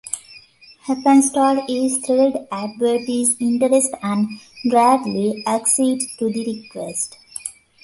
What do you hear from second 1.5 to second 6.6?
is thrilled at Bertie's interest and gladly accedes to the